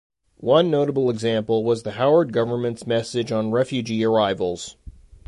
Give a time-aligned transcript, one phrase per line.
[0.39, 4.75] One notable example was the Howard government's message on refugee arrivals.